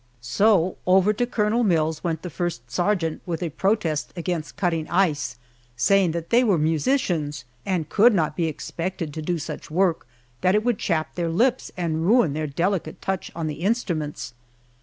So 0.19 0.77
over 0.87 1.13
to 1.13 1.27
Colonel 1.27 1.63
Mills 1.63 2.03
went 2.03 2.23
the 2.23 2.31
first 2.31 2.71
sergeant 2.71 3.21
with 3.27 3.43
a 3.43 3.51
protest 3.51 4.11
against 4.15 4.57
cutting 4.57 4.89
ice, 4.89 5.37
saying 5.77 6.09
that 6.13 6.31
they 6.31 6.43
were 6.43 6.57
musicians 6.57 7.45
and 7.67 7.87
could 7.87 8.11
not 8.11 8.35
be 8.35 8.47
expected 8.47 9.13
to 9.13 9.21
do 9.21 9.37
such 9.37 9.69
work, 9.69 10.07
that 10.41 10.55
it 10.55 10.63
would 10.65 10.79
chap 10.79 11.13
their 11.13 11.29
lips 11.29 11.71
and 11.77 12.03
ruin 12.07 12.33
their 12.33 12.47
delicate 12.47 12.99
touch 12.99 13.31
on 13.35 13.45
the 13.45 13.61
instruments. 13.61 14.33